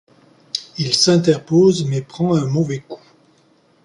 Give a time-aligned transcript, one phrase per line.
[0.79, 3.03] Il s'interpose mais prend un mauvais coup.